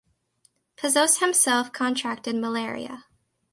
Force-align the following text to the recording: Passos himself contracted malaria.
Passos 0.77 1.17
himself 1.19 1.71
contracted 1.71 2.35
malaria. 2.35 3.05